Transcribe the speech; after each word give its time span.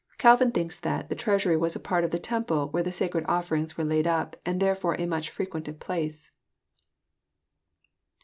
Calvin 0.17 0.51
thinks 0.51 0.79
that 0.79 1.09
*< 1.09 1.09
the 1.09 1.15
treasury 1.15 1.55
was 1.55 1.75
a 1.75 1.79
part 1.79 2.03
of 2.03 2.09
the 2.09 2.17
temple 2.17 2.69
where 2.69 2.81
the 2.81 2.91
sacred 2.91 3.23
offerings 3.27 3.77
were 3.77 3.83
laid 3.83 4.07
up, 4.07 4.35
and 4.47 4.59
therefore 4.59 4.95
a 4.99 5.05
much 5.05 5.29
frequented 5.29 5.79
place." 5.79 6.31